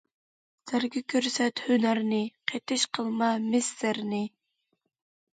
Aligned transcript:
زەرگە 0.69 1.01
كۆرسەت 1.13 1.61
ھۈنەرنى، 1.65 2.21
قېتىش 2.51 2.85
قىلما 2.99 3.27
مىس- 3.51 3.69
زەرنى. 3.83 4.23